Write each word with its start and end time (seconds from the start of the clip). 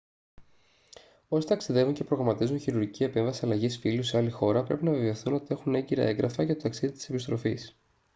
όσοι 1.29 1.47
ταξιδεύουν 1.47 1.93
και 1.93 2.03
προγραμματίζουν 2.03 2.59
χειρουργική 2.59 3.03
επέμβαση 3.03 3.45
αλλαγής 3.45 3.77
φύλου 3.77 4.03
σε 4.03 4.17
άλλη 4.17 4.29
χώρα 4.29 4.63
πρέπει 4.63 4.83
να 4.83 4.91
βεβαιωθούν 4.91 5.33
ότι 5.33 5.45
έχουν 5.49 5.75
έγκυρα 5.75 6.03
έγγραφα 6.03 6.43
για 6.43 6.55
το 6.55 6.61
ταξίδι 6.61 6.93
της 6.93 7.09
επιστροφής 7.09 7.75